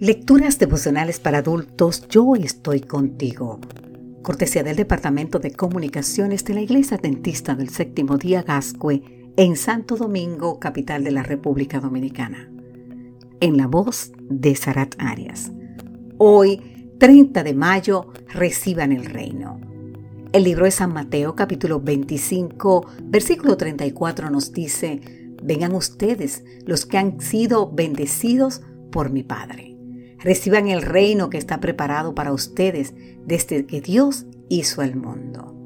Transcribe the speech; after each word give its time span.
Lecturas 0.00 0.58
devocionales 0.58 1.20
para 1.20 1.40
adultos, 1.40 2.08
yo 2.08 2.34
estoy 2.34 2.80
contigo. 2.80 3.60
Cortesía 4.22 4.62
del 4.62 4.76
Departamento 4.76 5.38
de 5.40 5.52
Comunicaciones 5.52 6.42
de 6.46 6.54
la 6.54 6.62
Iglesia 6.62 6.96
Dentista 6.96 7.54
del 7.54 7.68
Séptimo 7.68 8.16
Día 8.16 8.42
Gascue 8.42 9.34
en 9.36 9.56
Santo 9.56 9.96
Domingo, 9.96 10.58
capital 10.58 11.04
de 11.04 11.10
la 11.10 11.22
República 11.22 11.80
Dominicana. 11.80 12.50
En 13.40 13.58
la 13.58 13.66
voz 13.66 14.12
de 14.30 14.56
Sarat 14.56 14.94
Arias. 14.96 15.52
Hoy, 16.16 16.94
30 16.98 17.42
de 17.42 17.52
mayo, 17.52 18.10
reciban 18.32 18.92
el 18.92 19.04
reino. 19.04 19.60
El 20.32 20.44
libro 20.44 20.64
de 20.64 20.70
San 20.70 20.94
Mateo 20.94 21.36
capítulo 21.36 21.78
25, 21.78 22.86
versículo 23.02 23.58
34 23.58 24.30
nos 24.30 24.50
dice, 24.54 25.02
vengan 25.42 25.74
ustedes 25.74 26.42
los 26.64 26.86
que 26.86 26.96
han 26.96 27.20
sido 27.20 27.70
bendecidos 27.70 28.62
por 28.90 29.10
mi 29.10 29.22
Padre. 29.22 29.69
Reciban 30.22 30.68
el 30.68 30.82
reino 30.82 31.30
que 31.30 31.38
está 31.38 31.60
preparado 31.60 32.14
para 32.14 32.32
ustedes 32.32 32.94
desde 33.24 33.66
que 33.66 33.80
Dios 33.80 34.26
hizo 34.48 34.82
el 34.82 34.96
mundo. 34.96 35.56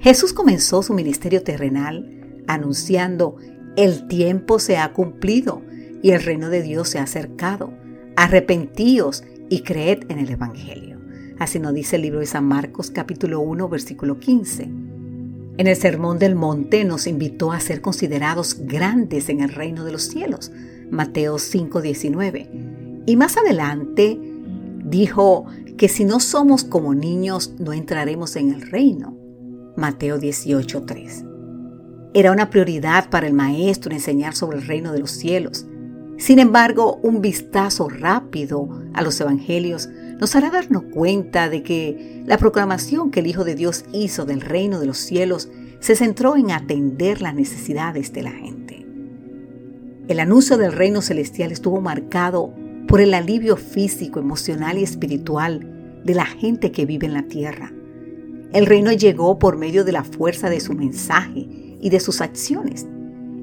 Jesús 0.00 0.32
comenzó 0.32 0.82
su 0.82 0.94
ministerio 0.94 1.42
terrenal 1.42 2.42
anunciando, 2.46 3.36
el 3.76 4.08
tiempo 4.08 4.58
se 4.58 4.76
ha 4.76 4.92
cumplido 4.92 5.62
y 6.02 6.10
el 6.10 6.22
reino 6.22 6.50
de 6.50 6.62
Dios 6.62 6.88
se 6.88 6.98
ha 6.98 7.04
acercado. 7.04 7.72
Arrepentíos 8.16 9.24
y 9.48 9.62
creed 9.62 10.04
en 10.10 10.18
el 10.18 10.30
Evangelio. 10.30 11.00
Así 11.38 11.58
nos 11.58 11.72
dice 11.72 11.96
el 11.96 12.02
libro 12.02 12.20
de 12.20 12.26
San 12.26 12.44
Marcos 12.44 12.90
capítulo 12.90 13.40
1 13.40 13.68
versículo 13.68 14.18
15. 14.18 14.64
En 15.58 15.66
el 15.66 15.76
Sermón 15.76 16.18
del 16.18 16.34
Monte 16.34 16.84
nos 16.84 17.06
invitó 17.06 17.52
a 17.52 17.60
ser 17.60 17.80
considerados 17.80 18.58
grandes 18.60 19.28
en 19.28 19.40
el 19.40 19.50
reino 19.50 19.84
de 19.84 19.92
los 19.92 20.02
cielos. 20.02 20.50
Mateo 20.90 21.38
5:19. 21.38 22.61
Y 23.06 23.16
más 23.16 23.36
adelante 23.36 24.18
dijo 24.84 25.46
que 25.76 25.88
si 25.88 26.04
no 26.04 26.20
somos 26.20 26.64
como 26.64 26.94
niños 26.94 27.54
no 27.58 27.72
entraremos 27.72 28.36
en 28.36 28.52
el 28.52 28.62
reino. 28.62 29.16
Mateo 29.76 30.18
18:3. 30.18 31.24
Era 32.14 32.30
una 32.30 32.50
prioridad 32.50 33.08
para 33.08 33.26
el 33.26 33.32
maestro 33.32 33.92
enseñar 33.92 34.34
sobre 34.34 34.58
el 34.58 34.66
reino 34.66 34.92
de 34.92 35.00
los 35.00 35.10
cielos. 35.10 35.66
Sin 36.18 36.38
embargo, 36.38 37.00
un 37.02 37.20
vistazo 37.20 37.88
rápido 37.88 38.68
a 38.92 39.02
los 39.02 39.20
evangelios 39.20 39.88
nos 40.20 40.36
hará 40.36 40.50
darnos 40.50 40.84
cuenta 40.92 41.48
de 41.48 41.62
que 41.62 42.22
la 42.26 42.38
proclamación 42.38 43.10
que 43.10 43.20
el 43.20 43.26
Hijo 43.26 43.44
de 43.44 43.56
Dios 43.56 43.86
hizo 43.92 44.24
del 44.24 44.42
reino 44.42 44.78
de 44.78 44.86
los 44.86 44.98
cielos 44.98 45.48
se 45.80 45.96
centró 45.96 46.36
en 46.36 46.52
atender 46.52 47.22
las 47.22 47.34
necesidades 47.34 48.12
de 48.12 48.22
la 48.22 48.30
gente. 48.30 48.86
El 50.06 50.20
anuncio 50.20 50.58
del 50.58 50.72
reino 50.72 51.00
celestial 51.00 51.50
estuvo 51.50 51.80
marcado 51.80 52.54
por 52.92 53.00
el 53.00 53.14
alivio 53.14 53.56
físico, 53.56 54.20
emocional 54.20 54.76
y 54.76 54.82
espiritual 54.82 56.02
de 56.04 56.14
la 56.14 56.26
gente 56.26 56.72
que 56.72 56.84
vive 56.84 57.06
en 57.06 57.14
la 57.14 57.22
tierra. 57.22 57.72
El 58.52 58.66
reino 58.66 58.92
llegó 58.92 59.38
por 59.38 59.56
medio 59.56 59.82
de 59.84 59.92
la 59.92 60.04
fuerza 60.04 60.50
de 60.50 60.60
su 60.60 60.74
mensaje 60.74 61.48
y 61.80 61.88
de 61.88 62.00
sus 62.00 62.20
acciones. 62.20 62.86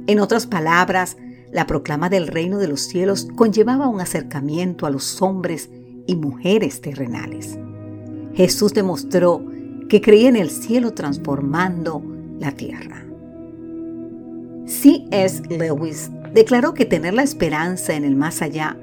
En 0.06 0.20
otras 0.20 0.46
palabras, 0.46 1.18
la 1.52 1.66
proclama 1.66 2.10
del 2.10 2.28
reino 2.28 2.60
de 2.60 2.68
los 2.68 2.82
cielos 2.82 3.28
conllevaba 3.36 3.88
un 3.88 4.02
acercamiento 4.02 4.86
a 4.86 4.92
los 4.92 5.20
hombres 5.20 5.72
y 6.06 6.16
mujeres 6.16 6.80
terrenales. 6.82 7.58
Jesús 8.36 8.76
demostró 8.76 9.44
que 9.90 10.00
creía 10.00 10.30
en 10.30 10.36
el 10.36 10.52
cielo 10.52 10.94
transformando 10.94 12.04
la 12.40 12.52
tierra. 12.52 13.04
C.S. 14.68 15.42
Lewis 15.50 16.12
declaró 16.36 16.76
que 16.76 16.86
tener 16.86 17.16
la 17.16 17.24
esperanza 17.24 17.96
en 17.96 18.04
el 18.04 18.16
más 18.16 18.44
allá 18.44 18.78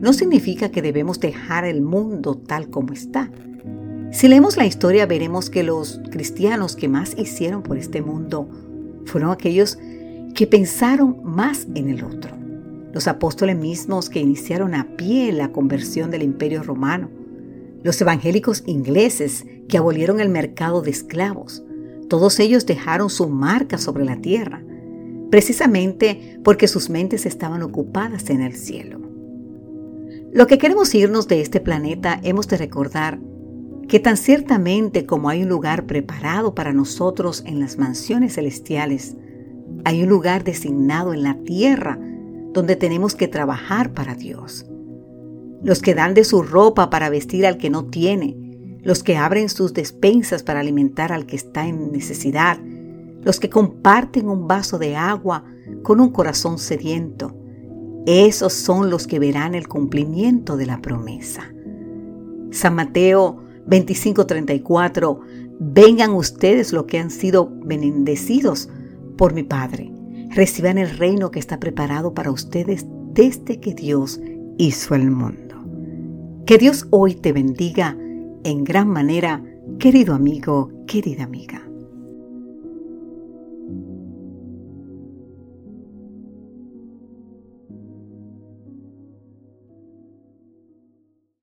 no 0.00 0.12
significa 0.12 0.70
que 0.70 0.82
debemos 0.82 1.20
dejar 1.20 1.64
el 1.64 1.82
mundo 1.82 2.36
tal 2.36 2.70
como 2.70 2.92
está. 2.92 3.30
Si 4.12 4.28
leemos 4.28 4.56
la 4.56 4.66
historia 4.66 5.06
veremos 5.06 5.50
que 5.50 5.62
los 5.62 6.00
cristianos 6.10 6.76
que 6.76 6.88
más 6.88 7.14
hicieron 7.18 7.62
por 7.62 7.78
este 7.78 8.00
mundo 8.00 8.48
fueron 9.04 9.30
aquellos 9.30 9.78
que 10.34 10.46
pensaron 10.46 11.20
más 11.24 11.66
en 11.74 11.88
el 11.88 12.04
otro 12.04 12.38
los 12.92 13.06
apóstoles 13.06 13.56
mismos 13.56 14.08
que 14.08 14.20
iniciaron 14.20 14.74
a 14.74 14.96
pie 14.96 15.32
la 15.32 15.52
conversión 15.52 16.10
del 16.10 16.22
imperio 16.22 16.62
romano, 16.62 17.10
los 17.82 18.00
evangélicos 18.00 18.64
ingleses 18.66 19.44
que 19.68 19.78
abolieron 19.78 20.20
el 20.20 20.28
mercado 20.28 20.82
de 20.82 20.90
esclavos, 20.90 21.62
todos 22.08 22.40
ellos 22.40 22.66
dejaron 22.66 23.10
su 23.10 23.28
marca 23.28 23.78
sobre 23.78 24.04
la 24.04 24.16
tierra, 24.16 24.62
precisamente 25.30 26.40
porque 26.42 26.66
sus 26.66 26.88
mentes 26.88 27.26
estaban 27.26 27.62
ocupadas 27.62 28.30
en 28.30 28.40
el 28.40 28.54
cielo. 28.54 29.00
Lo 30.38 30.46
que 30.46 30.56
queremos 30.56 30.94
irnos 30.94 31.26
de 31.26 31.40
este 31.40 31.58
planeta 31.58 32.20
hemos 32.22 32.46
de 32.46 32.58
recordar 32.58 33.18
que 33.88 33.98
tan 33.98 34.16
ciertamente 34.16 35.04
como 35.04 35.30
hay 35.30 35.42
un 35.42 35.48
lugar 35.48 35.86
preparado 35.86 36.54
para 36.54 36.72
nosotros 36.72 37.42
en 37.44 37.58
las 37.58 37.76
mansiones 37.76 38.34
celestiales, 38.34 39.16
hay 39.84 40.04
un 40.04 40.08
lugar 40.08 40.44
designado 40.44 41.12
en 41.12 41.24
la 41.24 41.42
tierra 41.42 41.98
donde 42.52 42.76
tenemos 42.76 43.16
que 43.16 43.26
trabajar 43.26 43.94
para 43.94 44.14
Dios. 44.14 44.64
Los 45.64 45.82
que 45.82 45.96
dan 45.96 46.14
de 46.14 46.22
su 46.22 46.42
ropa 46.42 46.88
para 46.88 47.10
vestir 47.10 47.44
al 47.44 47.58
que 47.58 47.68
no 47.68 47.86
tiene, 47.86 48.36
los 48.84 49.02
que 49.02 49.16
abren 49.16 49.48
sus 49.48 49.74
despensas 49.74 50.44
para 50.44 50.60
alimentar 50.60 51.10
al 51.10 51.26
que 51.26 51.34
está 51.34 51.66
en 51.66 51.90
necesidad, 51.90 52.60
los 53.24 53.40
que 53.40 53.50
comparten 53.50 54.28
un 54.28 54.46
vaso 54.46 54.78
de 54.78 54.94
agua 54.94 55.42
con 55.82 55.98
un 55.98 56.10
corazón 56.12 56.60
sediento. 56.60 57.34
Esos 58.08 58.54
son 58.54 58.90
los 58.90 59.06
que 59.06 59.18
verán 59.18 59.54
el 59.54 59.68
cumplimiento 59.68 60.56
de 60.56 60.66
la 60.66 60.80
promesa. 60.80 61.52
San 62.50 62.74
Mateo 62.74 63.44
25:34, 63.66 65.20
vengan 65.60 66.12
ustedes 66.12 66.72
los 66.72 66.84
que 66.84 66.98
han 66.98 67.10
sido 67.10 67.52
bendecidos 67.64 68.70
por 69.16 69.34
mi 69.34 69.42
Padre 69.42 69.92
reciban 70.30 70.78
el 70.78 70.90
reino 70.96 71.30
que 71.30 71.38
está 71.38 71.58
preparado 71.58 72.14
para 72.14 72.30
ustedes 72.30 72.86
desde 73.12 73.60
que 73.60 73.74
Dios 73.74 74.20
hizo 74.58 74.94
el 74.94 75.10
mundo. 75.10 75.56
Que 76.46 76.58
Dios 76.58 76.86
hoy 76.90 77.14
te 77.14 77.32
bendiga 77.32 77.96
en 78.44 78.64
gran 78.64 78.88
manera, 78.88 79.42
querido 79.78 80.14
amigo, 80.14 80.70
querida 80.86 81.24
amiga. 81.24 81.67